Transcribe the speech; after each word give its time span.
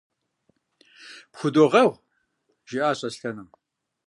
–Пхудогъэгъу,– 1.31 2.03
жиӀащ 2.69 2.99
Аслъэным. 3.07 3.49